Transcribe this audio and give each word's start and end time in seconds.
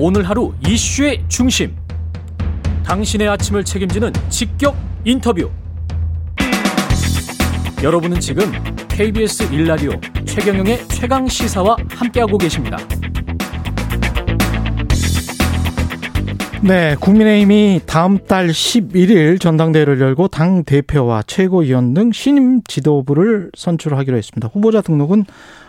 오늘 0.00 0.22
하루 0.22 0.54
이슈의 0.64 1.24
중심. 1.26 1.74
당신의 2.84 3.26
아침을 3.30 3.64
책임지는 3.64 4.12
직격 4.28 4.76
인터뷰. 5.04 5.50
여러분은 7.82 8.20
지금 8.20 8.44
KBS 8.86 9.52
일라디오 9.52 9.90
최경영의 10.24 10.86
최강 10.86 11.26
시사와 11.26 11.76
함께하고 11.90 12.38
계십니다. 12.38 12.78
네, 16.62 16.94
국민의힘이 17.00 17.80
다음 17.84 18.18
달 18.18 18.50
11일 18.50 19.40
전당대회를 19.40 20.00
열고 20.00 20.28
당 20.28 20.62
대표와 20.62 21.22
최고위원 21.26 21.94
등 21.94 22.12
신임 22.12 22.62
지도부를 22.62 23.50
선출하기로 23.56 24.16
했습니다. 24.16 24.48
후보자 24.52 24.80
등록은 24.80 25.24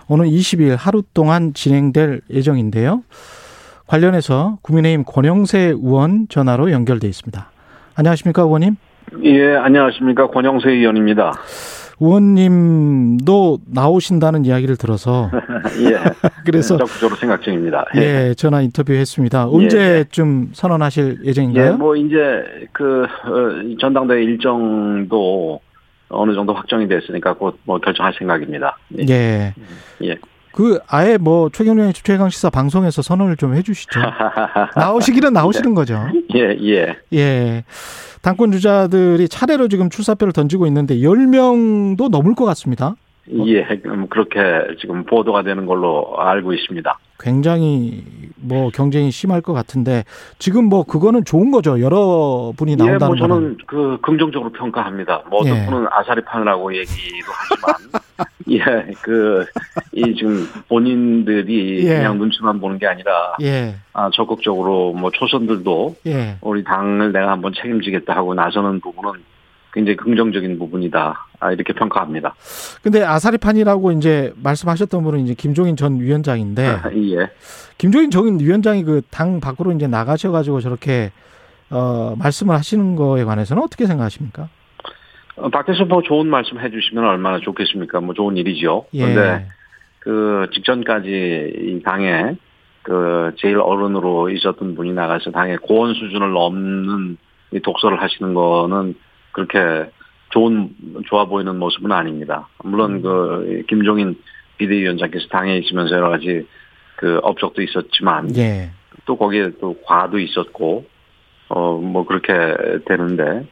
오늘 0.07 0.27
20일 0.27 0.75
하루 0.77 1.01
동안 1.15 1.55
진행될 1.55 2.21
예정인데요. 2.29 3.01
관련해서 3.89 4.59
국민의힘 4.61 5.03
권영세 5.03 5.59
의원 5.75 6.27
전화로 6.29 6.71
연결돼 6.71 7.07
있습니다. 7.07 7.49
안녕하십니까, 7.95 8.43
의원님? 8.43 8.75
예, 9.23 9.55
안녕하십니까. 9.55 10.27
권영세 10.27 10.69
의원입니다. 10.69 11.33
의원님도 11.99 13.57
나오신다는 13.65 14.45
이야기를 14.45 14.77
들어서 14.77 15.31
예. 15.81 15.97
그래서 16.45 16.77
적극적으로 16.77 17.17
생각 17.17 17.41
중입니다. 17.41 17.83
예, 17.95 18.35
전화 18.37 18.61
인터뷰했습니다. 18.61 19.47
언제쯤 19.49 20.49
선언하실 20.53 21.21
예정인가요? 21.25 21.65
예, 21.65 21.71
뭐 21.71 21.95
이제 21.95 22.67
그 22.71 23.03
어, 23.03 23.77
전당대회 23.81 24.23
일정도 24.23 25.59
어느 26.09 26.33
정도 26.35 26.53
확정이 26.53 26.87
됐으니까 26.87 27.33
곧 27.33 27.57
뭐 27.65 27.79
결정할 27.79 28.13
생각입니다. 28.17 28.77
예. 29.09 29.53
예. 30.03 30.15
그 30.51 30.79
아예 30.87 31.17
뭐 31.17 31.49
최경련의 31.49 31.93
최강 31.93 32.29
시사 32.29 32.49
방송에서 32.49 33.01
선언을 33.01 33.37
좀 33.37 33.55
해주시죠. 33.55 33.99
나오시기는 34.75 35.31
나오시는 35.33 35.73
거죠. 35.75 36.07
예, 36.35 36.57
예. 36.61 36.95
예. 37.13 37.63
당권 38.21 38.51
주자들이 38.51 39.29
차례로 39.29 39.67
지금 39.69 39.89
출사표를 39.89 40.33
던지고 40.33 40.67
있는데 40.67 40.95
10명도 40.97 42.09
넘을 42.09 42.35
것 42.35 42.45
같습니다. 42.45 42.95
예, 43.31 43.61
음, 43.85 44.07
그렇게 44.09 44.39
지금 44.81 45.03
보도가 45.05 45.43
되는 45.43 45.67
걸로 45.67 46.15
알고 46.17 46.51
있습니다. 46.53 46.97
굉장히 47.19 48.03
뭐 48.37 48.69
경쟁이 48.73 49.11
심할 49.11 49.41
것 49.41 49.53
같은데 49.53 50.03
지금 50.39 50.65
뭐 50.65 50.83
그거는 50.83 51.25
좋은 51.25 51.51
거죠. 51.51 51.79
여러분이 51.79 52.75
나온다는 52.75 53.01
예, 53.01 53.05
뭐 53.05 53.15
저는 53.15 53.29
거는. 53.29 53.57
그 53.67 53.97
긍정적으로 54.01 54.51
평가합니다. 54.51 55.23
뭐 55.29 55.41
어떤 55.41 55.57
예. 55.57 55.65
분은 55.65 55.87
아사리 55.91 56.23
파느라고 56.25 56.75
얘기도 56.75 56.95
하지만 57.69 57.98
예, 58.51 58.59
그 59.01 59.45
이 59.93 60.15
지금 60.15 60.47
본인들이 60.67 61.85
예. 61.85 61.97
그냥 61.97 62.17
눈치만 62.17 62.59
보는 62.59 62.77
게 62.79 62.87
아니라 62.87 63.35
예. 63.41 63.75
아, 63.93 64.09
적극적으로 64.13 64.93
뭐 64.93 65.11
초선들도 65.11 65.95
예. 66.07 66.37
우리 66.41 66.63
당을 66.63 67.11
내가 67.11 67.31
한번 67.31 67.53
책임지겠다 67.53 68.15
하고 68.15 68.33
나서는 68.33 68.79
부분은 68.81 69.13
굉장히 69.73 69.97
긍정적인 69.97 70.57
부분이다. 70.57 71.27
아, 71.41 71.51
이렇게 71.51 71.73
평가합니다. 71.73 72.33
근데 72.81 73.03
아사리판이라고 73.03 73.91
이제 73.93 74.33
말씀하셨던 74.37 75.03
분은 75.03 75.19
이제 75.19 75.33
김종인 75.33 75.75
전 75.75 75.99
위원장인데 75.99 76.77
예. 77.17 77.29
김종인 77.77 78.09
전 78.11 78.39
위원장이 78.39 78.83
그 78.83 79.01
당 79.11 79.39
밖으로 79.39 79.71
이제 79.73 79.87
나가셔 79.87 80.31
가지고 80.31 80.59
저렇게 80.61 81.11
어 81.69 82.15
말씀을 82.17 82.55
하시는 82.55 82.95
거에 82.95 83.23
관해서는 83.23 83.61
어떻게 83.61 83.85
생각하십니까? 83.85 84.49
어, 85.41 85.49
밖에서 85.49 85.85
뭐 85.85 86.01
좋은 86.01 86.27
말씀 86.27 86.59
해주시면 86.59 87.03
얼마나 87.03 87.39
좋겠습니까? 87.39 88.01
뭐 88.01 88.13
좋은 88.13 88.37
일이죠. 88.37 88.85
예. 88.93 88.99
그런데 88.99 89.47
그 89.99 90.47
직전까지 90.53 91.53
이 91.57 91.81
당에 91.83 92.35
그 92.83 93.33
제일 93.37 93.57
어른으로 93.59 94.29
있었던 94.29 94.75
분이 94.75 94.93
나가서 94.93 95.31
당의 95.31 95.57
고원 95.57 95.93
수준을 95.93 96.31
넘는 96.31 97.17
이 97.53 97.59
독서를 97.59 98.01
하시는 98.01 98.33
거는 98.33 98.95
그렇게 99.31 99.89
좋은 100.29 100.69
좋아 101.07 101.25
보이는 101.25 101.57
모습은 101.57 101.91
아닙니다. 101.91 102.47
물론 102.63 103.01
그 103.01 103.63
김종인 103.67 104.15
비대위원장께서 104.57 105.27
당에 105.29 105.57
있으면서 105.57 105.95
여러 105.95 106.09
가지 106.09 106.45
그 106.95 107.19
업적도 107.23 107.61
있었지만 107.61 108.35
예. 108.37 108.71
또 109.05 109.17
거기에 109.17 109.51
또 109.59 109.75
과도 109.85 110.19
있었고 110.19 110.85
어 111.49 111.77
뭐 111.81 112.05
그렇게 112.05 112.33
되는데 112.85 113.23
에, 113.23 113.43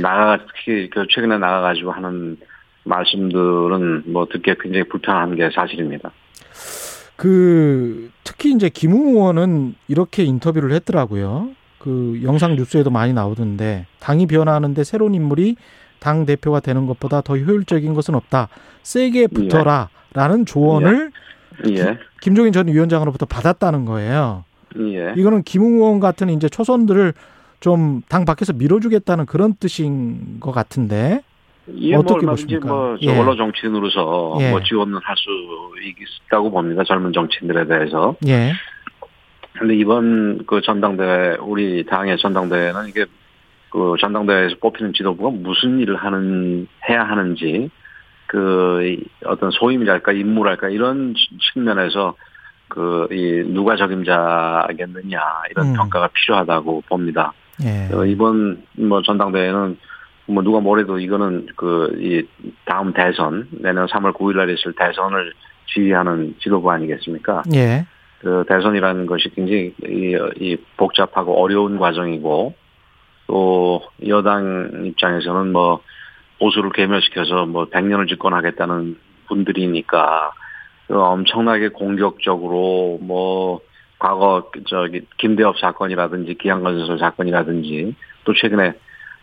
나가 0.00 0.38
특히 0.46 0.90
그 0.90 1.06
최근에 1.08 1.38
나가가지고 1.38 1.92
하는 1.92 2.36
말씀들은 2.84 4.04
뭐 4.06 4.26
듣기에 4.26 4.56
굉장히 4.60 4.84
불편한 4.88 5.34
게 5.36 5.50
사실입니다. 5.54 6.10
그 7.16 8.10
특히 8.24 8.52
이제 8.52 8.68
김웅 8.68 9.08
의원은 9.08 9.74
이렇게 9.88 10.24
인터뷰를 10.24 10.72
했더라고요. 10.72 11.50
그 11.78 12.20
영상 12.22 12.56
뉴스에도 12.56 12.90
많이 12.90 13.12
나오던데 13.12 13.86
당이 14.00 14.26
변화하는데 14.26 14.82
새로운 14.84 15.14
인물이 15.14 15.56
당 15.98 16.24
대표가 16.24 16.60
되는 16.60 16.86
것보다 16.86 17.20
더 17.20 17.36
효율적인 17.36 17.94
것은 17.94 18.14
없다. 18.14 18.48
세게 18.82 19.28
붙어라라는 19.28 20.46
조언을 20.46 21.12
예, 21.68 21.98
김종인 22.22 22.52
전 22.52 22.68
위원장으로부터 22.68 23.26
받았다는 23.26 23.84
거예요. 23.84 24.44
예. 24.78 25.12
이거는 25.16 25.42
김웅 25.42 25.74
의원 25.74 26.00
같은 26.00 26.30
이제 26.30 26.48
초선들을 26.48 27.12
좀 27.60 28.02
당 28.08 28.24
밖에서 28.24 28.52
밀어주겠다는 28.52 29.26
그런 29.26 29.54
뜻인 29.54 30.40
것 30.40 30.52
같은데. 30.52 31.22
예, 31.76 31.92
뭐 31.92 32.00
어떻게 32.00 32.20
얼마든지 32.26 32.44
보십니까? 32.56 32.68
뭐 32.68 32.96
예. 33.02 33.16
원로 33.16 33.36
정치인으로서 33.36 34.38
예. 34.40 34.50
뭐 34.50 34.62
지원을 34.62 34.98
할수 35.02 35.28
있다고 36.26 36.50
봅니다. 36.50 36.82
젊은 36.84 37.12
정치인들에 37.12 37.66
대해서. 37.66 38.16
예. 38.26 38.52
근데 39.52 39.76
이번 39.76 40.44
그 40.46 40.60
전당대회 40.62 41.36
우리 41.40 41.84
당의 41.84 42.16
전당대회는 42.18 42.88
이게 42.88 43.04
그 43.70 43.94
전당대회에서 44.00 44.56
뽑히는 44.60 44.94
지도부가 44.94 45.30
무슨 45.30 45.78
일을 45.80 45.96
하는 45.96 46.66
해야 46.88 47.04
하는지 47.04 47.70
그이 48.26 49.04
어떤 49.26 49.50
소임이랄까 49.50 50.12
임무랄까 50.12 50.70
이런 50.70 51.14
측면에서 51.52 52.14
그 52.68 53.08
이 53.10 53.42
누가 53.52 53.76
적임자겠느냐 53.76 55.20
이런 55.50 55.66
음. 55.66 55.72
평가가 55.74 56.08
필요하다고 56.12 56.84
봅니다. 56.88 57.32
예. 57.64 57.94
어, 57.94 58.04
이번 58.04 58.62
뭐 58.76 59.02
전당대회는 59.02 59.78
뭐 60.26 60.42
누가 60.42 60.60
뭐래도 60.60 60.98
이거는 60.98 61.46
그 61.56 61.90
이 61.98 62.22
다음 62.64 62.92
대선 62.92 63.48
내년 63.50 63.86
3월 63.86 64.12
9일 64.14 64.36
날 64.36 64.50
있을 64.50 64.72
대선을 64.72 65.32
지휘하는 65.66 66.34
지도부 66.40 66.70
아니겠습니까? 66.70 67.42
예. 67.54 67.84
그 68.20 68.44
대선이라는 68.48 69.06
것이 69.06 69.30
굉장히 69.30 69.74
이, 69.86 70.16
이 70.38 70.56
복잡하고 70.76 71.42
어려운 71.42 71.78
과정이고 71.78 72.54
또 73.26 73.82
여당 74.08 74.82
입장에서는 74.84 75.52
뭐 75.52 75.80
보수를 76.38 76.70
괴멸시켜서 76.72 77.46
뭐 77.46 77.66
100년을 77.66 78.08
집권하겠다는 78.08 78.98
분들이니까 79.28 80.32
그 80.88 81.00
엄청나게 81.00 81.68
공격적으로 81.68 82.98
뭐 83.00 83.60
과거 84.00 84.50
저기 84.66 85.02
김대엽 85.18 85.58
사건이라든지 85.58 86.34
기양건설 86.34 86.98
사건이라든지 86.98 87.94
또 88.24 88.34
최근에 88.34 88.72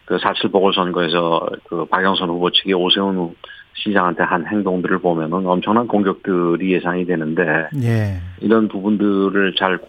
그 0.06 0.18
사칠 0.20 0.50
보궐선거에서 0.52 1.48
그 1.68 1.86
박영선 1.86 2.30
후보 2.30 2.50
측이 2.50 2.74
오세훈 2.74 3.36
시장한테 3.74 4.24
한 4.24 4.48
행동들을 4.48 5.00
보면은 5.00 5.46
엄청난 5.46 5.88
공격들이 5.88 6.72
예상이 6.72 7.06
되는데 7.06 7.68
예. 7.84 8.22
이런 8.40 8.70
부분들을 8.70 9.56
잘 9.56 9.80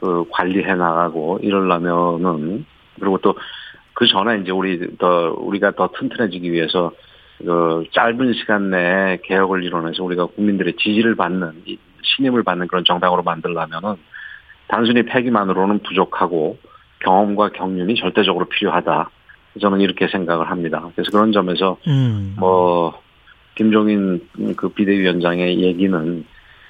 그, 0.00 0.24
관리해 0.30 0.74
나가고 0.74 1.40
이러려면은 1.42 2.64
그리고 2.98 3.18
또 3.18 3.34
그 3.96 4.06
전에 4.06 4.40
이제 4.42 4.50
우리 4.50 4.94
더 4.98 5.34
우리가 5.38 5.70
더 5.72 5.88
튼튼해지기 5.88 6.52
위해서 6.52 6.92
그 7.38 7.84
짧은 7.92 8.34
시간 8.34 8.70
내에 8.70 9.18
개혁을 9.24 9.64
이뤄내서 9.64 10.04
우리가 10.04 10.26
국민들의 10.26 10.74
지지를 10.76 11.16
받는 11.16 11.62
이 11.64 11.78
신임을 12.02 12.42
받는 12.42 12.68
그런 12.68 12.84
정당으로 12.84 13.22
만들려면은 13.22 13.96
단순히 14.68 15.02
패기만으로는 15.04 15.80
부족하고 15.80 16.58
경험과 17.00 17.50
경륜이 17.50 17.94
절대적으로 17.96 18.46
필요하다. 18.46 19.10
저는 19.60 19.80
이렇게 19.80 20.08
생각을 20.08 20.50
합니다. 20.50 20.82
그래서 20.94 21.10
그런 21.10 21.32
점에서 21.32 21.78
음. 21.86 22.36
뭐 22.38 23.00
김종인 23.54 24.20
그 24.56 24.68
비대위원장의 24.68 25.60
얘기는 25.60 26.24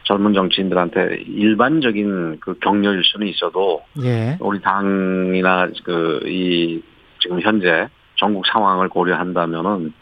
젊은 0.04 0.34
정치인들한테 0.34 1.24
일반적인 1.26 2.38
그 2.38 2.58
격려일 2.60 3.02
수는 3.02 3.26
있어도 3.26 3.82
예. 4.04 4.36
우리 4.40 4.60
당이나 4.60 5.68
그 5.84 6.20
이 6.26 6.80
지금 7.26 7.40
현재 7.40 7.88
전국 8.14 8.46
상황을 8.46 8.88
고려한다면은 8.88 9.92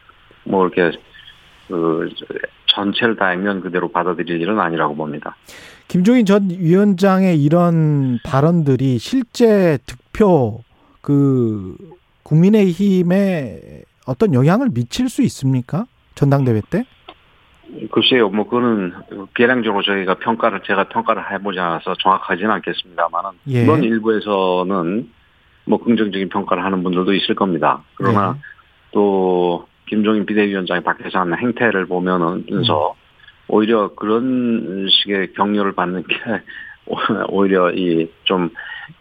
뭐 0.44 0.66
이렇게 0.66 0.96
그 1.68 2.10
전체를 2.66 3.16
다 3.16 3.32
액면 3.32 3.62
그대로 3.62 3.88
받아들일 3.88 4.40
일은 4.42 4.60
아니라고 4.60 4.94
봅니다. 4.94 5.36
김종인 5.88 6.26
전 6.26 6.48
위원장의 6.50 7.42
이런 7.42 8.18
발언들이 8.24 8.98
실제 8.98 9.78
득표 9.86 10.62
그 11.00 11.76
국민의힘에 12.22 13.82
어떤 14.06 14.34
영향을 14.34 14.70
미칠 14.70 15.08
수 15.08 15.22
있습니까? 15.22 15.86
전당대회 16.14 16.62
때? 16.70 16.84
글쎄요, 17.90 18.28
뭐 18.28 18.44
그거는 18.44 18.92
계량적으로 19.34 19.82
저희가 19.82 20.14
평가를 20.14 20.60
제가 20.64 20.88
평가를 20.88 21.32
해보지 21.32 21.58
않아서 21.58 21.94
정확하지는 21.98 22.50
않겠습니다만은 22.50 23.30
예. 23.48 23.62
이번 23.62 23.82
일부에서는 23.82 25.10
뭐 25.66 25.82
긍정적인 25.82 26.28
평가를 26.28 26.64
하는 26.64 26.82
분들도 26.82 27.12
있을 27.14 27.34
겁니다. 27.34 27.82
그러나 27.94 28.34
예. 28.36 28.40
또 28.92 29.66
김종인 29.86 30.24
비대위원장이 30.24 30.82
밖에서 30.82 31.20
하는 31.20 31.36
행태를 31.38 31.86
보면은서 31.86 32.94
오히려 33.48 33.94
그런 33.94 34.86
식의 34.90 35.32
격려를 35.34 35.72
받는 35.72 36.04
게 36.06 36.14
오히려 37.28 37.70
이 37.72 38.08
좀 38.24 38.50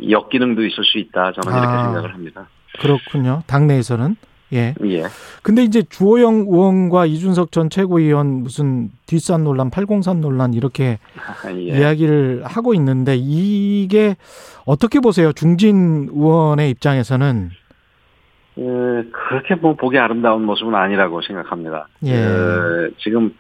역기능도 0.10 0.66
있을 0.66 0.84
수 0.84 0.98
있다 0.98 1.32
저는 1.34 1.58
이렇게 1.58 1.76
아. 1.76 1.84
생각을 1.84 2.14
합니다. 2.14 2.48
그렇군요. 2.80 3.42
당내에서는 3.48 4.16
예. 4.54 4.76
예. 4.86 5.04
근데 5.42 5.64
이제 5.64 5.82
주호영 5.82 6.46
의원과 6.48 7.06
이준석 7.08 7.52
전 7.52 7.70
최고위원 7.70 8.44
무슨 8.44 8.92
뒷산 9.08 9.44
논란, 9.44 9.70
팔공산 9.72 10.22
논란 10.22 10.54
이렇게 10.54 11.00
예. 11.48 11.80
이야기를 11.80 12.44
하고 12.46 12.74
있는데 12.76 13.16
이게 13.18 14.16
어떻게 14.66 15.00
보세요? 15.00 15.32
중진 15.34 16.10
의원의 16.12 16.70
입장에서는 16.70 17.50
예, 18.60 18.64
그렇게 19.12 19.56
뭐 19.56 19.76
보기 19.76 19.98
아름다운 19.98 20.44
모습은 20.44 20.76
아니라고 20.76 21.22
생각합니다. 21.22 21.88
예. 22.06 22.12
예, 22.14 22.90
지금 23.00 23.28
어, 23.28 23.32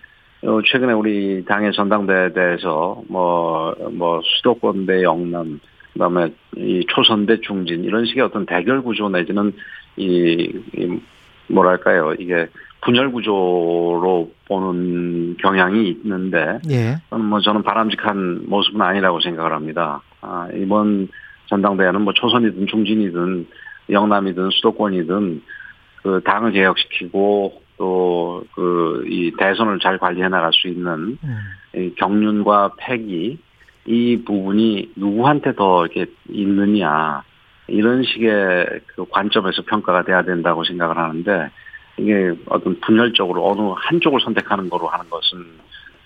최근에 0.65 0.93
우리 0.93 1.45
당의 1.45 1.71
전당대회에 1.71 2.33
대해서 2.33 3.01
뭐, 3.07 3.73
뭐 3.91 4.21
수도권 4.23 4.85
대 4.85 5.01
영남, 5.03 5.59
그 5.93 5.99
다음에 5.99 6.33
이 6.57 6.85
초선 6.89 7.25
대 7.25 7.39
중진 7.39 7.83
이런 7.83 8.05
식의 8.05 8.23
어떤 8.23 8.45
대결 8.45 8.81
구조 8.81 9.09
내지는 9.09 9.53
이, 9.95 10.61
이 10.75 10.99
뭐랄까요 11.47 12.13
이게 12.19 12.47
분열 12.81 13.11
구조로 13.11 14.31
보는 14.47 15.37
경향이 15.37 15.87
있는데 15.89 16.59
예. 16.69 16.97
저는 17.09 17.25
뭐 17.25 17.39
저는 17.39 17.63
바람직한 17.63 18.45
모습은 18.47 18.81
아니라고 18.81 19.21
생각을 19.21 19.53
합니다. 19.53 20.01
아, 20.21 20.49
이번 20.55 21.07
전당대회는 21.47 22.01
뭐 22.01 22.13
초선이든 22.13 22.67
중진이든 22.67 23.47
영남이든 23.89 24.49
수도권이든 24.51 25.41
그 26.01 26.21
당을 26.25 26.51
개혁시키고 26.51 27.62
또 27.83 28.43
그 28.55 28.83
이 29.07 29.31
대선을 29.37 29.79
잘 29.79 29.97
관리해 29.97 30.27
나갈 30.29 30.51
수 30.53 30.67
있는 30.67 31.17
음. 31.23 31.37
이 31.75 31.93
경륜과 31.95 32.73
패기 32.77 33.37
이 33.85 34.21
부분이 34.25 34.93
누구한테 34.95 35.55
더 35.55 35.85
이렇게 35.85 36.11
있느냐 36.29 37.23
이런 37.67 38.03
식의 38.03 38.81
그 38.87 39.05
관점에서 39.09 39.63
평가가 39.63 40.03
돼야 40.03 40.23
된다고 40.23 40.63
생각을 40.63 40.97
하는데 40.97 41.49
이게 41.97 42.33
어떤 42.47 42.79
분열적으로 42.79 43.45
어느 43.49 43.73
한쪽을 43.75 44.19
선택하는 44.21 44.69
거로 44.69 44.87
하는 44.87 45.09
것은 45.09 45.45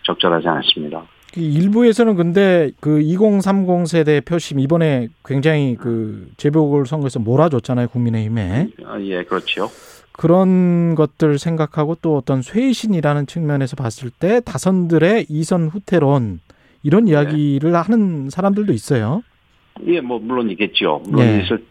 적절하지 0.03 0.47
않습니다. 0.47 1.03
그 1.33 1.41
일부에서는 1.41 2.15
근데 2.15 2.71
그 2.79 3.01
2030 3.01 3.87
세대 3.87 4.21
표심 4.21 4.59
이번에 4.59 5.09
굉장히 5.25 5.75
그 5.75 6.27
재보궐 6.37 6.85
선거에서 6.85 7.19
몰아줬잖아요 7.19 7.89
국민의힘에 7.89 8.69
아, 8.85 8.99
예, 9.01 9.23
그렇죠. 9.23 9.69
그런 10.17 10.95
것들 10.95 11.37
생각하고 11.37 11.95
또 12.01 12.17
어떤 12.17 12.41
쇄신이라는 12.41 13.27
측면에서 13.27 13.75
봤을 13.75 14.09
때 14.09 14.41
다선들의 14.43 15.27
이선 15.29 15.67
후퇴론 15.67 16.39
이런 16.83 17.05
네. 17.05 17.11
이야기를 17.11 17.75
하는 17.75 18.29
사람들도 18.29 18.73
있어요. 18.73 19.21
예, 19.85 20.01
뭐 20.01 20.19
물론 20.19 20.49
있겠죠. 20.49 21.01
물론 21.05 21.25
네. 21.25 21.43
있을 21.43 21.63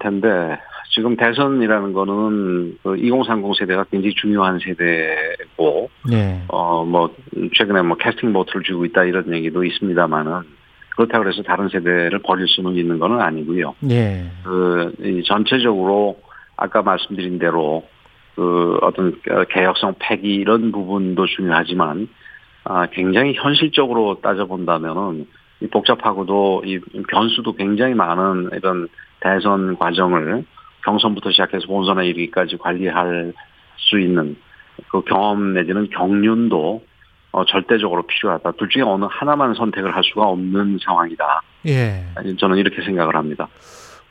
텐데 0.00 0.58
지금 0.94 1.16
대선이라는 1.16 1.92
거는 1.92 2.78
그 2.82 2.96
2030 2.96 3.54
세대가 3.58 3.84
굉장히 3.84 4.14
중요한 4.14 4.58
세대고 4.58 5.90
네. 6.10 6.42
어뭐 6.48 7.14
최근에 7.54 7.82
뭐 7.82 7.96
캐스팅 7.96 8.32
보트를 8.32 8.62
주고 8.62 8.84
있다 8.84 9.04
이런 9.04 9.32
얘기도 9.32 9.64
있습니다만은 9.64 10.42
그렇다고 10.96 11.28
해서 11.28 11.42
다른 11.42 11.68
세대를 11.68 12.18
버릴 12.18 12.46
수는 12.48 12.74
있는 12.74 12.98
거는 12.98 13.20
아니고요. 13.20 13.74
예. 13.90 14.24
그, 14.44 14.92
이 15.00 15.22
전체적으로 15.24 16.20
아까 16.56 16.82
말씀드린 16.82 17.38
대로 17.38 17.84
그 18.34 18.78
어떤 18.82 19.20
개혁성 19.50 19.94
패기 19.98 20.34
이런 20.34 20.72
부분도 20.72 21.26
중요하지만 21.26 22.08
아, 22.64 22.86
굉장히 22.86 23.34
현실적으로 23.34 24.20
따져본다면은 24.22 25.26
이 25.60 25.66
복잡하고도 25.68 26.62
이 26.64 26.80
변수도 27.08 27.54
굉장히 27.54 27.94
많은 27.94 28.50
이런 28.54 28.88
대선 29.20 29.76
과정을 29.76 30.44
경선부터 30.84 31.30
시작해서 31.30 31.66
본선에 31.66 32.06
이르기까지 32.08 32.56
관리할 32.58 33.32
수 33.76 34.00
있는 34.00 34.36
그 34.90 35.02
경험 35.02 35.54
내지는 35.54 35.88
경륜도 35.90 36.82
어, 37.32 37.44
절대적으로 37.46 38.02
필요하다. 38.02 38.52
둘 38.52 38.68
중에 38.68 38.82
어느 38.82 39.06
하나만 39.08 39.54
선택을 39.54 39.94
할 39.94 40.04
수가 40.04 40.26
없는 40.26 40.78
상황이다. 40.84 41.42
예. 41.66 42.04
저는 42.38 42.58
이렇게 42.58 42.82
생각을 42.82 43.16
합니다. 43.16 43.48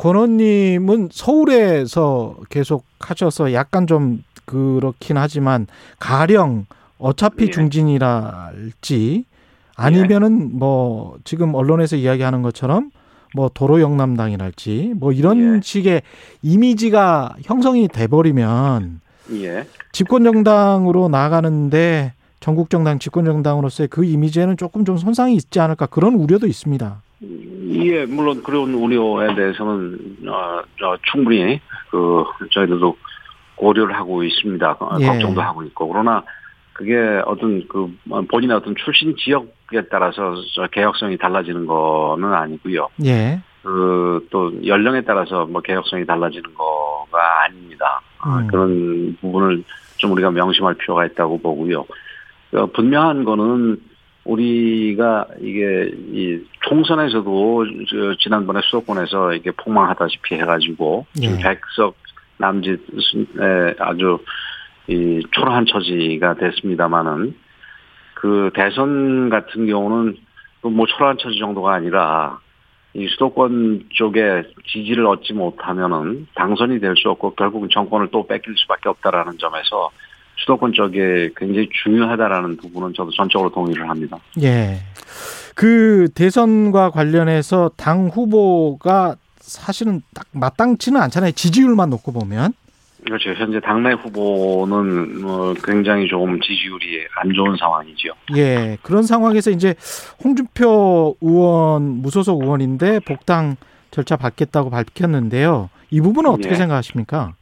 권 0.02 0.16
의원님은 0.16 1.10
서울에서 1.12 2.36
계속 2.50 2.86
하셔서 3.00 3.54
약간 3.54 3.86
좀 3.86 4.24
그렇긴 4.46 5.16
하지만 5.16 5.68
가령 6.00 6.66
어차피 6.98 7.46
예. 7.46 7.50
중진이랄지 7.52 9.26
아니면은 9.76 10.58
뭐 10.58 11.20
지금 11.24 11.54
언론에서 11.54 11.98
이야기하는 11.98 12.42
것처럼 12.42 12.90
뭐 13.36 13.52
도로 13.54 13.80
영남당이랄지 13.80 14.96
뭐 14.98 15.12
이런 15.12 15.58
예. 15.58 15.62
식의 15.62 16.02
이미지가 16.42 17.36
형성이 17.44 17.88
돼 17.88 18.08
버리면 18.08 19.02
예. 19.34 19.68
집권 19.92 20.24
정당으로 20.24 21.10
나가는데 21.10 22.14
전국 22.40 22.72
정당 22.72 22.98
집권 22.98 23.26
정당으로서의 23.26 23.88
그 23.90 24.04
이미지에는 24.04 24.58
조금 24.58 24.84
좀 24.84 24.98
손상이 24.98 25.36
있지 25.36 25.60
않을까 25.60 25.86
그런 25.86 26.16
우려도 26.16 26.48
있습니다. 26.48 27.04
예, 27.24 28.06
물론 28.06 28.42
그런 28.44 28.74
우려에 28.74 29.36
대해서는 29.36 30.18
어, 30.28 30.62
저 30.80 30.98
충분히 31.12 31.62
그 31.90 32.24
저희들도 32.52 32.98
고려를 33.56 33.96
하고 33.96 34.24
있습니다. 34.24 34.78
어, 34.80 34.98
예. 35.00 35.06
걱정도 35.06 35.42
하고 35.42 35.64
있고 35.64 35.88
그러나 35.88 36.24
그게 36.74 36.96
어떤 37.26 37.68
그 37.68 37.94
본인의 38.30 38.58
어떤 38.58 38.76
출신 38.76 39.16
지역에 39.18 39.88
따라서 39.90 40.36
저 40.56 40.68
개혁성이 40.68 41.18
달라지는 41.18 41.68
거는 41.68 42.34
아니고요. 42.34 42.90
예. 43.06 43.42
그 43.62 44.12
또 44.32 44.52
연령에 44.66 45.02
따라서 45.02 45.46
뭐 45.46 45.62
개혁성이 45.62 46.06
달라지는 46.06 46.54
거가 46.56 47.44
아닙니다. 47.44 48.02
아, 48.20 48.40
음. 48.40 48.48
그런 48.48 49.18
부분을 49.22 49.64
좀 49.98 50.12
우리가 50.14 50.32
명심할 50.32 50.76
필요가 50.76 51.06
있다고 51.06 51.40
보고요. 51.40 51.86
어, 52.54 52.66
분명한 52.68 53.24
거는 53.24 53.80
우리가 54.26 55.28
이게 55.40 55.92
이 56.12 56.40
총선에서도 56.68 57.66
저 57.90 58.16
지난번에 58.20 58.62
수도권에서 58.64 59.34
이게 59.34 59.52
폭망하다시피 59.52 60.36
해가지고 60.36 61.06
예. 61.22 61.38
백석 61.42 61.96
남짓에 62.38 62.80
아주 63.80 64.20
이 64.88 65.22
초라한 65.32 65.66
처지가 65.66 66.36
됐습니다마는 66.36 67.36
그 68.16 68.52
대선 68.54 69.30
같은 69.30 69.66
경우는 69.68 70.18
그뭐 70.62 70.86
초라한 70.86 71.18
처지 71.18 71.40
정도가 71.40 71.74
아니라 71.74 72.40
이 72.94 73.08
수도권 73.08 73.86
쪽에 73.90 74.44
지지를 74.68 75.06
얻지 75.08 75.34
못하면은 75.34 76.28
당선이 76.36 76.80
될 76.80 76.96
수 76.98 77.10
없고 77.10 77.36
결국 77.36 77.70
정권을 77.72 78.10
또 78.12 78.28
뺏길 78.28 78.54
수밖에 78.58 78.90
없다라는 78.90 79.38
점에서 79.38 79.90
수도권 80.42 80.74
쪽에 80.74 81.30
굉장히 81.36 81.70
중요하다라는 81.84 82.58
부분은 82.58 82.94
저도 82.96 83.12
전적으로 83.12 83.50
동의를 83.50 83.90
합니다. 83.90 84.18
예. 84.42 84.80
그 85.56 86.08
대선과 86.16 86.92
관련해서 86.92 87.72
당 87.78 88.08
후보가 88.08 89.16
사실은 89.40 90.02
딱 90.14 90.26
마땅치는 90.32 91.00
않잖아요. 91.02 91.32
지지율만 91.32 91.90
놓고 91.90 92.12
보면. 92.12 92.54
그렇죠. 93.04 93.32
현재 93.32 93.60
당내 93.60 93.94
후보는 93.94 95.22
뭐 95.22 95.54
굉장히 95.64 96.08
좀 96.08 96.40
지지율이 96.40 97.06
안 97.18 97.34
좋은 97.34 97.58
상황이죠. 97.58 98.10
예. 98.36 98.78
그런 98.84 99.04
상황에서 99.04 99.50
이제 99.52 99.76
홍준표 100.24 101.18
의원 101.22 101.84
무소속 102.02 102.44
의원인데 102.44 103.00
복당 103.00 103.58
절차 103.90 104.16
받겠다고 104.16 104.70
밝혔는데요. 104.70 105.70
이 105.90 106.00
부분은 106.00 106.30
어떻게 106.30 106.52
예. 106.52 106.56
생각하십니까? 106.56 107.34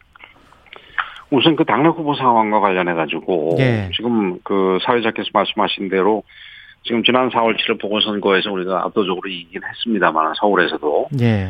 우선 1.31 1.55
그 1.55 1.63
당내 1.63 1.89
후보 1.89 2.15
상황과 2.15 2.59
관련해 2.59 2.93
가지고 2.93 3.55
예. 3.59 3.89
지금 3.95 4.39
그 4.43 4.79
사회자께서 4.83 5.29
말씀하신 5.33 5.89
대로 5.89 6.23
지금 6.83 7.03
지난 7.03 7.29
4월 7.29 7.57
7일 7.57 7.79
보궐선거에서 7.79 8.51
우리가 8.51 8.83
압도적으로 8.85 9.29
이기긴 9.29 9.61
했습니다만 9.63 10.33
서울에서도 10.39 11.09
예. 11.21 11.49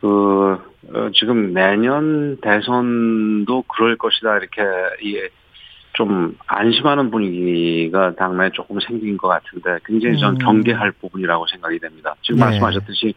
그 0.00 0.58
어, 0.94 1.10
지금 1.14 1.52
내년 1.52 2.36
대선도 2.40 3.62
그럴 3.62 3.96
것이다 3.96 4.38
이렇게 4.38 4.62
이좀 5.02 6.36
안심하는 6.46 7.10
분위기가 7.10 8.14
당내에 8.14 8.50
조금 8.52 8.78
생긴 8.80 9.16
것 9.16 9.28
같은데 9.28 9.78
굉장히 9.84 10.18
전 10.18 10.34
음. 10.34 10.38
경계할 10.38 10.92
부분이라고 10.92 11.46
생각이 11.48 11.78
됩니다. 11.80 12.14
지금 12.22 12.38
네. 12.38 12.44
말씀하셨듯이 12.44 13.14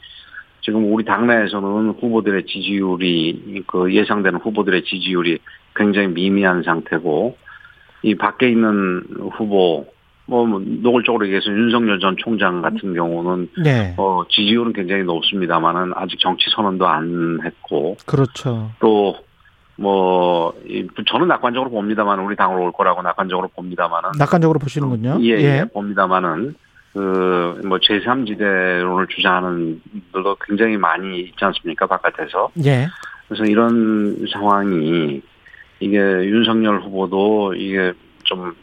지금 0.62 0.92
우리 0.94 1.04
당내에서는 1.06 1.96
후보들의 2.00 2.46
지지율이 2.46 3.64
그 3.68 3.94
예상되는 3.94 4.40
후보들의 4.40 4.84
지지율이 4.84 5.40
굉장히 5.76 6.08
미미한 6.08 6.64
상태고 6.64 7.38
이 8.04 8.16
밖에 8.16 8.50
있는 8.50 9.04
후보 9.32 9.86
뭐 10.26 10.48
노골적으로 10.48 11.26
얘기해서 11.26 11.48
윤석열 11.50 12.00
전 12.00 12.16
총장 12.18 12.62
같은 12.62 12.94
경우는 12.94 13.50
네. 13.64 13.96
어, 13.98 14.24
지지율은 14.30 14.74
굉장히 14.74 15.04
높습니다만은 15.04 15.94
아직 15.96 16.20
정치 16.20 16.46
선언도 16.56 16.88
안 16.88 17.40
했고 17.44 17.98
그렇죠. 18.06 18.72
또 18.80 19.16
뭐 19.82 20.54
저는 21.08 21.28
낙관적으로 21.28 21.72
봅니다만 21.72 22.20
우리 22.20 22.36
당으로 22.36 22.66
올 22.66 22.72
거라고 22.72 23.02
낙관적으로 23.02 23.48
봅니다만은 23.50 24.12
낙관적으로 24.20 24.60
보시는군요. 24.60 25.18
예, 25.22 25.30
예. 25.40 25.66
봅니다만은 25.74 26.54
그뭐 26.94 27.78
제3지대론을 27.78 29.10
주장하는 29.10 29.82
분들도 30.12 30.38
굉장히 30.46 30.78
많이 30.78 31.22
있지 31.22 31.46
않습니까 31.46 31.88
바깥에서 31.88 32.52
예. 32.66 32.88
그래서 33.28 33.46
이런 33.46 34.28
상황이 34.32 35.22
이게 35.80 35.98
윤석열 35.98 36.82
후보도 36.82 37.54
이게 37.56 37.94
좀 38.24 38.54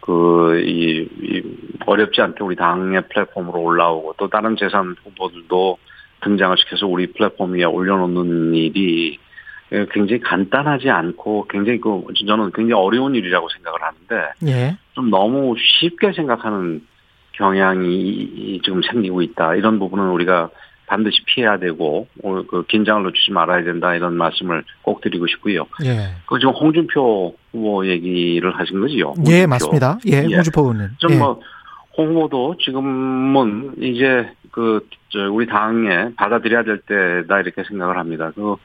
그, 0.00 0.60
이, 0.64 1.08
이, 1.22 1.42
어렵지 1.86 2.20
않게 2.20 2.42
우리 2.42 2.56
당의 2.56 3.02
플랫폼으로 3.08 3.60
올라오고 3.60 4.14
또 4.18 4.28
다른 4.28 4.56
재산 4.56 4.96
후보들도 5.04 5.78
등장을 6.22 6.56
시켜서 6.58 6.86
우리 6.86 7.06
플랫폼 7.12 7.52
위에 7.52 7.64
올려놓는 7.64 8.54
일이 8.54 9.18
굉장히 9.92 10.20
간단하지 10.20 10.90
않고 10.90 11.46
굉장히 11.48 11.80
그, 11.80 12.02
저는 12.26 12.50
굉장히 12.52 12.72
어려운 12.72 13.14
일이라고 13.14 13.48
생각을 13.50 13.78
하는데 13.82 14.32
예. 14.48 14.76
좀 14.94 15.10
너무 15.10 15.54
쉽게 15.56 16.12
생각하는 16.12 16.84
경향이 17.32 18.60
지금 18.64 18.82
생기고 18.82 19.22
있다. 19.22 19.54
이런 19.54 19.78
부분은 19.78 20.10
우리가 20.10 20.50
반드시 20.86 21.22
피해야 21.24 21.56
되고 21.56 22.08
그 22.20 22.64
긴장을 22.66 23.04
놓치지 23.04 23.30
말아야 23.30 23.62
된다 23.62 23.94
이런 23.94 24.16
말씀을 24.16 24.64
꼭 24.82 25.00
드리고 25.00 25.28
싶고요. 25.28 25.66
예. 25.84 26.16
그 26.26 26.38
지금 26.40 26.52
홍준표 26.52 27.32
후보 27.52 27.86
얘기를 27.86 28.58
하신 28.58 28.80
거지요. 28.80 29.10
홍준표. 29.16 29.30
예, 29.30 29.46
맞습니다. 29.46 29.98
예, 30.08 30.24
예. 30.28 30.34
홍준표 30.34 30.62
의원님. 30.62 30.88
좀 30.98 31.12
예. 31.12 31.16
뭐, 31.16 31.40
홍 31.96 32.08
후보도 32.08 32.56
지금은 32.58 33.74
이제 33.78 34.30
그, 34.50 34.84
저, 35.10 35.30
우리 35.30 35.46
당에 35.46 36.12
받아들여야 36.16 36.64
될 36.64 36.80
때다 36.80 37.40
이렇게 37.40 37.62
생각을 37.68 37.96
합니다. 37.96 38.32
그, 38.34 38.56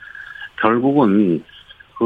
결국은 0.60 1.43
그, 2.00 2.03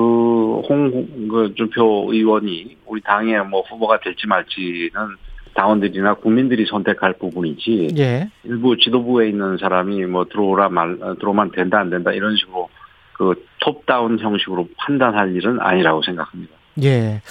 홍, 0.67 1.29
그, 1.29 1.53
준표 1.55 2.11
의원이 2.11 2.77
우리 2.85 3.01
당의 3.01 3.45
뭐 3.45 3.61
후보가 3.61 4.01
될지 4.01 4.27
말지는 4.27 5.15
당원들이나 5.53 6.15
국민들이 6.15 6.65
선택할 6.65 7.13
부분이지 7.13 7.89
예. 7.97 8.29
일부 8.43 8.77
지도부에 8.77 9.29
있는 9.29 9.57
사람이 9.57 10.05
뭐 10.05 10.25
들어오라 10.25 10.69
말, 10.69 10.97
어, 11.01 11.15
들어오면 11.15 11.51
된다 11.51 11.79
안 11.79 11.89
된다 11.89 12.11
이런 12.11 12.35
식으로 12.35 12.69
그 13.13 13.45
톱다운 13.59 14.19
형식으로 14.19 14.69
판단할 14.77 15.35
일은 15.35 15.59
아니라고 15.59 16.01
생각합니다. 16.03 16.53
예. 16.83 17.21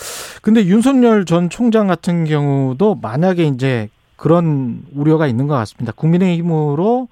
근데 0.43 0.65
윤석열 0.65 1.25
전 1.25 1.49
총장 1.49 1.87
같은 1.87 2.25
경우도 2.25 2.97
만약에 2.97 3.45
이제 3.45 3.89
그런 4.17 4.83
우려가 4.95 5.27
있는 5.27 5.47
것 5.47 5.55
같습니다. 5.55 5.93
국민의힘으로 5.93 7.09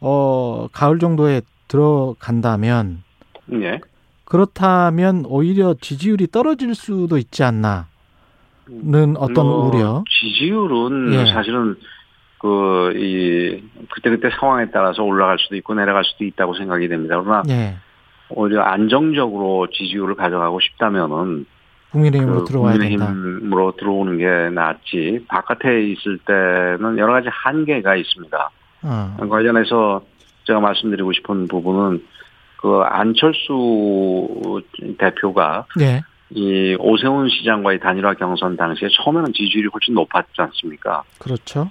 어 0.00 0.68
가을 0.72 0.98
정도에 0.98 1.40
들어간다면 1.68 3.02
예. 3.54 3.80
그렇다면 4.24 5.24
오히려 5.26 5.74
지지율이 5.80 6.28
떨어질 6.28 6.74
수도 6.74 7.18
있지 7.18 7.42
않나 7.42 7.88
는 8.68 9.16
어떤 9.16 9.46
뭐, 9.46 9.68
우려? 9.68 10.04
지지율은 10.08 11.12
예. 11.14 11.32
사실은 11.32 11.76
그, 12.38 12.92
이, 12.96 13.62
그때 13.90 14.10
그때 14.10 14.30
상황에 14.38 14.70
따라서 14.72 15.02
올라갈 15.02 15.38
수도 15.38 15.56
있고 15.56 15.74
내려갈 15.74 16.04
수도 16.04 16.24
있다고 16.24 16.54
생각이 16.54 16.88
됩니다. 16.88 17.20
그러나 17.20 17.42
예. 17.48 17.76
오히려 18.30 18.62
안정적으로 18.62 19.66
지지율을 19.68 20.14
가져가고 20.14 20.60
싶다면은 20.60 21.46
국민의힘으로 21.90 22.40
그 22.40 22.44
들어와야 22.46 22.78
된다. 22.78 23.06
국민의힘으로 23.06 23.72
들어오는 23.76 24.18
게 24.18 24.50
낫지. 24.54 25.24
바깥에 25.28 25.82
있을 25.88 26.18
때는 26.18 26.98
여러 26.98 27.12
가지 27.12 27.28
한계가 27.30 27.96
있습니다. 27.96 28.50
어. 28.84 29.16
관련해서 29.28 30.02
제가 30.44 30.60
말씀드리고 30.60 31.12
싶은 31.12 31.48
부분은 31.48 32.02
그 32.56 32.80
안철수 32.84 34.62
대표가 34.98 35.66
예. 35.80 36.02
이 36.34 36.76
오세훈 36.78 37.28
시장과의 37.28 37.80
단일화 37.80 38.14
경선 38.14 38.56
당시에 38.56 38.88
처음에는 38.90 39.32
지지율이 39.32 39.68
훨씬 39.72 39.94
높았지 39.94 40.32
않습니까? 40.36 41.02
그렇죠. 41.18 41.70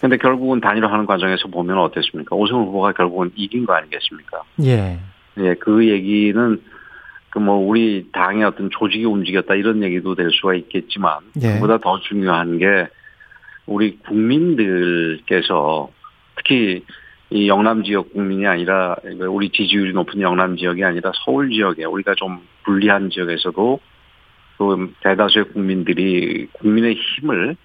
근데 0.00 0.16
결국은 0.16 0.60
단일화하는 0.60 1.06
과정에서 1.06 1.48
보면 1.48 1.78
어땠습니까? 1.78 2.36
오세훈 2.36 2.66
후보가 2.66 2.92
결국은 2.92 3.32
이긴 3.34 3.66
거 3.66 3.74
아니겠습니까? 3.74 4.42
예. 4.62 4.98
예, 5.38 5.54
그 5.54 5.88
얘기는 5.88 6.60
그 7.30 7.38
뭐 7.38 7.56
우리 7.56 8.08
당의 8.12 8.44
어떤 8.44 8.70
조직이 8.70 9.04
움직였다 9.04 9.54
이런 9.54 9.82
얘기도 9.82 10.14
될 10.14 10.30
수가 10.30 10.54
있겠지만 10.54 11.18
예. 11.42 11.54
그보다 11.54 11.78
더 11.78 12.00
중요한 12.00 12.58
게 12.58 12.88
우리 13.66 13.98
국민들께서 13.98 15.90
특히 16.36 16.84
이 17.30 17.46
영남 17.48 17.82
지역 17.84 18.12
국민이 18.12 18.46
아니라 18.46 18.96
우리 19.28 19.50
지지율이 19.50 19.92
높은 19.92 20.20
영남 20.20 20.56
지역이 20.56 20.82
아니라 20.82 21.12
서울 21.24 21.50
지역에 21.50 21.84
우리가 21.84 22.14
좀 22.14 22.40
불리한 22.64 23.10
지역에서도 23.10 23.80
그 24.56 24.94
대다수의 25.02 25.44
국민들이 25.52 26.46
국민의 26.52 26.94
힘을 26.94 27.56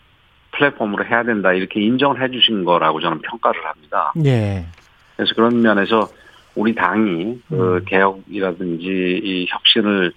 플랫폼으로 0.51 1.05
해야 1.05 1.23
된다 1.23 1.53
이렇게 1.53 1.81
인정을 1.81 2.21
해주신 2.21 2.65
거라고 2.65 3.01
저는 3.01 3.21
평가를 3.21 3.65
합니다. 3.65 4.13
예. 4.25 4.65
그래서 5.15 5.33
그런 5.35 5.61
면에서 5.61 6.07
우리 6.55 6.75
당이 6.75 7.41
그 7.49 7.77
음. 7.77 7.85
개혁이라든지 7.85 9.21
이 9.23 9.47
혁신을 9.49 10.11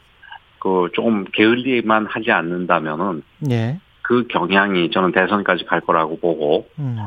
그 0.59 0.89
조금 0.93 1.25
게을리만 1.33 2.07
하지 2.07 2.33
않는다면은 2.33 3.23
예. 3.51 3.79
그 4.03 4.27
경향이 4.29 4.91
저는 4.91 5.13
대선까지 5.13 5.65
갈 5.65 5.81
거라고 5.81 6.19
보고 6.19 6.69
음. 6.79 6.99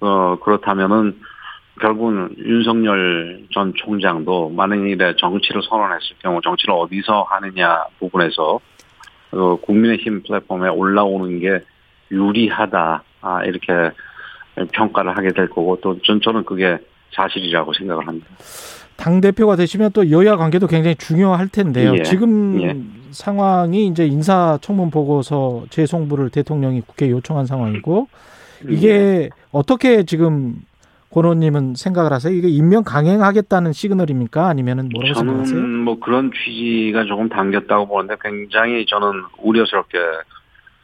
어 0.00 0.36
그렇다면은 0.42 1.18
결국은 1.78 2.34
윤석열 2.38 3.46
전 3.52 3.72
총장도 3.74 4.50
만약에 4.50 4.96
정치를 5.18 5.62
선언했을 5.62 6.16
경우 6.22 6.40
정치를 6.42 6.74
어디서 6.74 7.22
하느냐 7.22 7.84
부분에서 7.98 8.60
어, 9.32 9.56
국민의힘 9.56 10.22
플랫폼에 10.22 10.68
올라오는 10.68 11.38
게 11.40 11.60
유리하다 12.10 13.02
아, 13.20 13.44
이렇게 13.44 13.72
평가를 14.72 15.16
하게 15.16 15.32
될 15.32 15.48
거고 15.48 15.78
또 15.80 16.00
전, 16.02 16.20
저는 16.20 16.44
그게 16.44 16.78
사실이라고 17.12 17.72
생각을 17.74 18.06
합니다. 18.06 18.26
당 18.96 19.20
대표가 19.20 19.56
되시면 19.56 19.92
또 19.92 20.10
여야 20.10 20.36
관계도 20.36 20.66
굉장히 20.66 20.96
중요할 20.96 21.48
텐데요. 21.48 21.94
예. 21.96 22.02
지금 22.02 22.60
예. 22.62 22.76
상황이 23.12 23.86
이제 23.86 24.06
인사 24.06 24.58
청문 24.60 24.90
보고서 24.90 25.64
재송부를 25.70 26.30
대통령이 26.30 26.80
국회에 26.82 27.10
요청한 27.10 27.46
상황이고 27.46 28.08
음. 28.64 28.72
이게 28.72 29.30
어떻게 29.52 30.02
지금 30.02 30.56
권호님은 31.10 31.74
생각을 31.74 32.12
하세요? 32.12 32.32
이게 32.32 32.48
임명 32.48 32.84
강행하겠다는 32.84 33.72
시그널입니까? 33.72 34.46
아니면은 34.46 34.90
뭐라고 34.92 35.14
생각하세요? 35.14 35.60
저는 35.60 35.70
뭐 35.84 35.98
그런 35.98 36.30
취지가 36.32 37.04
조금 37.04 37.28
당겼다고 37.28 37.88
보는데 37.88 38.16
굉장히 38.22 38.84
저는 38.86 39.24
우려스럽게 39.42 39.98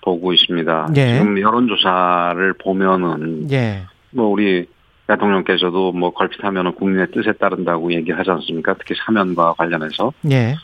보고 0.03 0.33
있습니다. 0.33 0.89
예. 0.97 1.19
지금 1.19 1.41
여론조사를 1.41 2.53
보면은 2.55 3.51
예. 3.51 3.83
뭐 4.11 4.29
우리 4.29 4.67
대통령께서도 5.07 5.93
뭐 5.93 6.13
걸핏하면은 6.13 6.75
국민의 6.75 7.11
뜻에 7.13 7.33
따른다고 7.33 7.93
얘기하지 7.93 8.31
않습니까? 8.31 8.75
특히 8.75 8.95
사면과 9.05 9.55
관련해서. 9.55 10.13
예. 10.31 10.57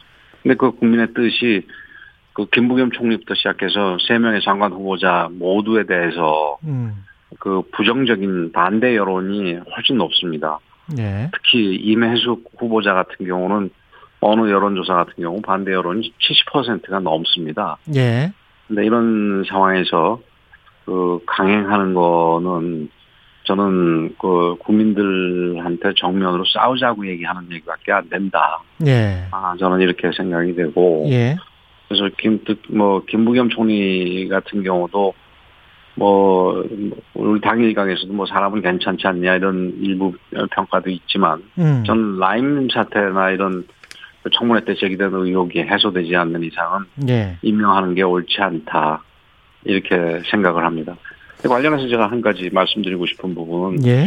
근데 0.43 0.55
그 0.57 0.71
국민의 0.73 1.09
뜻이 1.15 1.67
그 2.33 2.47
김부겸 2.47 2.93
총리부터 2.93 3.35
시작해서 3.35 3.99
세 4.07 4.19
명의 4.19 4.41
장관 4.41 4.73
후보자 4.73 5.29
모두에 5.33 5.85
대해서 5.85 6.57
음. 6.65 7.05
그 7.41 7.63
부정적인 7.73 8.53
반대 8.53 8.95
여론이 8.95 9.55
훨씬 9.75 9.97
높습니다. 9.97 10.59
예. 10.99 11.31
특히 11.33 11.75
임혜숙 11.75 12.53
후보자 12.59 12.93
같은 12.93 13.27
경우는 13.27 13.71
어느 14.21 14.51
여론조사 14.51 14.95
같은 14.95 15.15
경우 15.23 15.41
반대 15.41 15.73
여론이 15.73 16.13
70%가 16.53 17.01
넘습니다. 17.01 17.79
예. 17.97 18.31
근데 18.69 18.85
이런 18.85 19.43
상황에서 19.49 20.21
그 20.85 21.21
강행하는 21.27 21.95
거는 21.95 22.91
저는 23.45 24.17
그 24.19 24.57
국민들한테 24.61 25.95
정면으로 25.97 26.45
싸우자고 26.45 27.09
얘기하는 27.09 27.51
얘기밖에 27.51 27.91
안 27.91 28.09
된다. 28.11 28.63
예. 28.87 29.25
아 29.31 29.55
저는 29.59 29.81
이렇게 29.81 30.11
생각이 30.15 30.55
되고 30.55 31.07
예. 31.09 31.37
그래서 31.89 32.09
김 32.19 32.39
뭐 32.69 33.03
김부겸 33.07 33.49
총리 33.49 34.29
같은 34.29 34.63
경우도 34.63 35.15
뭐 35.97 36.65
우리 37.15 37.41
당일강에서도 37.41 38.13
뭐 38.13 38.27
사람은 38.27 38.63
괜찮지 38.63 39.07
않냐 39.07 39.37
이런 39.37 39.73
일부 39.81 40.13
평가도 40.55 40.91
있지만 40.91 41.43
음. 41.59 41.83
전 41.87 42.19
라임 42.19 42.69
사태나 42.71 43.31
이런 43.31 43.67
그 44.23 44.31
청문회 44.31 44.65
때 44.65 44.75
제기된 44.75 45.11
의혹이 45.13 45.61
해소되지 45.61 46.15
않는 46.17 46.43
이상은 46.45 46.85
예. 47.09 47.37
임명하는 47.43 47.95
게 47.95 48.03
옳지 48.03 48.41
않다 48.41 49.03
이렇게 49.65 50.21
생각을 50.31 50.65
합니다. 50.65 50.97
관련해서 51.43 51.89
제가 51.89 52.11
한 52.11 52.21
가지 52.21 52.51
말씀드리고 52.53 53.07
싶은 53.07 53.35
부분은 53.35 53.85
예. 53.87 54.07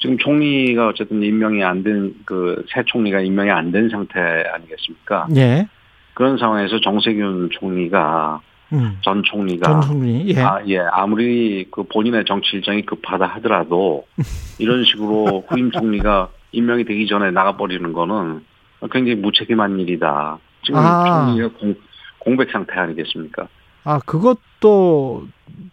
지금 0.00 0.18
총리가 0.18 0.88
어쨌든 0.88 1.22
임명이 1.22 1.62
안 1.62 1.82
된 1.84 2.12
그 2.24 2.64
새 2.72 2.82
총리가 2.86 3.20
임명이 3.20 3.50
안 3.50 3.70
된 3.70 3.88
상태 3.88 4.18
아니겠습니까? 4.20 5.28
예. 5.36 5.66
그런 6.14 6.36
상황에서 6.38 6.80
정세균 6.80 7.48
총리가 7.52 8.40
음. 8.72 8.98
전 9.02 9.22
총리가 9.22 9.68
전 9.70 9.80
총리. 9.82 10.34
예. 10.34 10.40
아, 10.40 10.60
예. 10.66 10.78
아무리 10.78 11.66
그 11.70 11.82
본인의 11.84 12.24
정치 12.26 12.56
일정이 12.56 12.82
급하다 12.82 13.26
하더라도 13.26 14.06
이런 14.58 14.84
식으로 14.84 15.44
후임 15.48 15.70
총리가 15.70 16.28
임명이 16.52 16.84
되기 16.84 17.06
전에 17.06 17.30
나가버리는 17.30 17.92
거는 17.92 18.44
굉장히 18.90 19.16
무책임한 19.16 19.78
일이다. 19.80 20.38
지금 20.64 20.80
아. 20.80 21.26
총리가 21.26 21.58
공, 21.58 21.74
공백 22.18 22.50
상태 22.50 22.74
아니겠습니까? 22.74 23.48
아, 23.84 23.98
그것도 24.00 25.26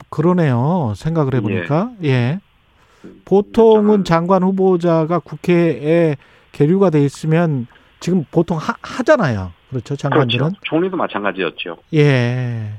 그러네요. 0.09 0.93
생각을 0.95 1.35
해보니까. 1.35 1.91
예. 2.03 2.39
보통은 3.25 4.03
장관 4.03 4.43
후보자가 4.43 5.19
국회에 5.19 6.17
계류가 6.51 6.89
돼 6.89 7.03
있으면 7.03 7.67
지금 7.99 8.25
보통 8.31 8.57
하, 8.57 8.73
하잖아요. 8.81 9.51
그렇죠. 9.69 9.95
장관들은. 9.95 10.39
그렇죠. 10.39 10.59
총리도 10.63 10.97
마찬가지였죠. 10.97 11.77
예. 11.93 12.73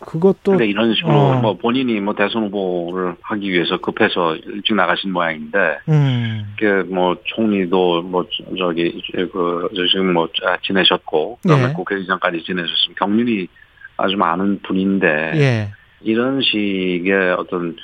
그것도 0.00 0.52
근데 0.52 0.66
이런 0.66 0.94
식으로 0.94 1.14
어. 1.14 1.40
뭐 1.40 1.56
본인이 1.56 1.98
뭐 2.00 2.14
대선 2.14 2.44
후보를 2.44 3.16
하기 3.22 3.50
위해서 3.50 3.78
급해서 3.78 4.36
일찍 4.36 4.74
나가신 4.74 5.10
모양인데 5.12 5.78
음. 5.88 6.54
그뭐 6.58 7.16
총리도 7.24 8.02
뭐 8.02 8.24
저- 8.30 8.56
저기 8.56 9.02
그저 9.12 9.86
지금 9.90 10.12
뭐 10.12 10.28
아, 10.44 10.58
지내셨고 10.62 11.38
그다음에 11.42 11.70
예. 11.70 11.72
국회의장까지 11.72 12.42
지내셨으면 12.44 12.94
경륜이 12.98 13.48
아주 13.96 14.16
많은 14.16 14.60
분인데 14.62 15.32
예. 15.36 15.72
이런 16.02 16.40
식의 16.42 17.32
어떤 17.38 17.74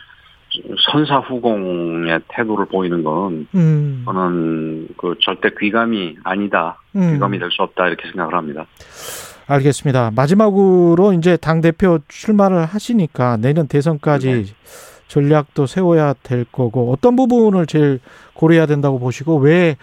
선사후공의 0.93 2.21
태도를 2.29 2.67
보이는 2.67 3.03
건 3.03 3.47
음. 3.55 4.03
저는 4.05 4.89
그 4.99 5.15
절대 5.21 5.49
귀감이 5.59 6.17
아니다 6.25 6.79
음. 6.95 7.15
귀감이 7.15 7.39
될 7.39 7.51
수 7.51 7.63
없다 7.63 7.89
이렇게 7.89 8.07
생각을 8.11 8.35
합니다. 8.35 8.67
알겠습니다. 9.47 10.13
마지막으로 10.15 11.13
이제 11.13 11.37
당 11.37 11.61
대표 11.61 11.99
출마를 12.09 12.65
하시니까 12.65 13.37
내년 13.39 13.69
대선까지 13.69 14.33
네. 14.33 14.45
전략도 15.09 15.67
세워야 15.67 16.15
될 16.23 16.45
거고 16.45 16.93
어떤 16.93 17.17
부분을 17.17 17.67
제일 17.67 18.01
고려해야 18.35 18.67
된다고 18.67 18.99
보시고 18.99 19.37
왜 19.37 19.77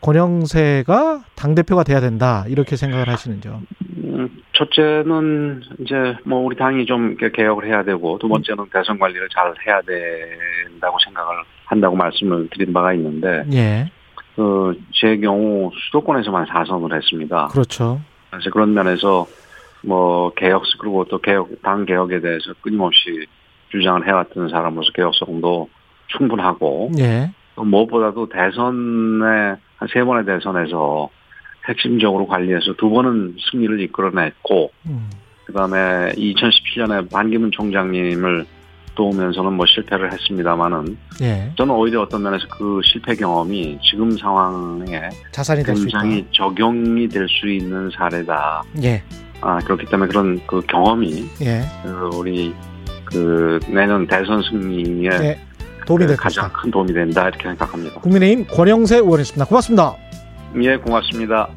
권영세가 0.00 1.24
당 1.34 1.54
대표가 1.56 1.82
돼야 1.82 2.00
된다 2.00 2.44
이렇게 2.48 2.76
생각을 2.76 3.08
하시는지요? 3.08 3.62
음, 4.04 4.28
첫째는 4.52 5.62
이제 5.80 6.16
뭐 6.24 6.40
우리 6.40 6.56
당이 6.56 6.86
좀 6.86 7.16
이렇게 7.18 7.30
개혁을 7.30 7.66
해야 7.66 7.82
되고 7.82 8.18
두 8.18 8.28
번째는 8.28 8.66
대선 8.72 8.98
관리를 8.98 9.28
잘 9.34 9.52
해야 9.66 9.80
된다고 9.82 10.96
생각을 11.04 11.34
한다고 11.64 11.96
말씀을 11.96 12.48
드린 12.52 12.72
바가 12.72 12.94
있는데 12.94 13.44
예, 13.52 13.90
그제 14.36 15.18
경우 15.18 15.70
수도권에서만 15.86 16.46
4선을 16.46 16.94
했습니다. 16.94 17.48
그렇죠. 17.50 18.00
그래서 18.30 18.50
그런 18.50 18.74
면에서 18.74 19.26
뭐 19.82 20.30
개혁 20.34 20.64
그리고 20.80 21.04
또 21.04 21.18
개혁 21.18 21.62
당 21.62 21.84
개혁에 21.84 22.20
대해서 22.20 22.52
끊임없이 22.60 23.26
주장을 23.70 24.06
해왔던 24.06 24.48
사람으로서 24.48 24.90
개혁성도 24.92 25.68
충분하고 26.08 26.90
예, 26.98 27.30
또 27.54 27.64
무엇보다도 27.64 28.28
대선에 28.28 29.56
한 29.78 29.88
세 29.92 30.02
번의 30.02 30.24
대선에서 30.24 31.08
핵심적으로 31.68 32.26
관리해서 32.26 32.72
두 32.74 32.90
번은 32.90 33.36
승리를 33.50 33.80
이끌어냈고 33.80 34.72
음, 34.86 35.10
그다음에 35.44 36.10
2017년에 36.16 37.10
반기문 37.10 37.50
총장님을 37.52 38.44
도우면서는 38.98 39.52
뭐 39.52 39.64
실패를 39.64 40.12
했습니다마는 40.12 40.98
예, 41.22 41.52
저는 41.56 41.72
오히려 41.72 42.02
어떤 42.02 42.20
면에서 42.24 42.44
그 42.48 42.80
실패 42.84 43.14
경험이 43.14 43.78
지금 43.80 44.10
상황에 44.18 45.08
자산이. 45.30 45.62
굉장히 45.62 46.26
적용이 46.32 47.08
될 47.08 47.28
수 47.28 47.48
있는 47.48 47.88
사례다. 47.96 48.64
예, 48.82 49.00
아 49.40 49.58
그렇기 49.60 49.86
때문에 49.86 50.08
그런 50.08 50.40
그 50.48 50.60
경험이 50.68 51.28
예, 51.42 51.62
그 51.84 52.10
우리 52.16 52.52
그 53.04 53.60
내년 53.68 54.04
대선 54.08 54.42
승리에 54.42 55.10
예, 55.22 55.40
도움이 55.86 56.06
될 56.08 56.16
가장. 56.16 56.50
큰 56.52 56.68
도움이 56.72 56.92
된다 56.92 57.28
이렇게 57.28 57.44
생각합니다. 57.44 58.00
국민의힘 58.00 58.46
권영세 58.48 58.96
의원이었습니다. 58.96 59.44
고맙습니다. 59.44 59.94
예, 60.60 60.76
고맙습니다. 60.76 61.48